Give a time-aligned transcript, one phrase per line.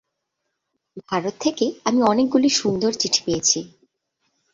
[1.07, 3.59] ভারত থেকে আমি অনেকগুলি সুন্দর চিঠি পেয়েছি।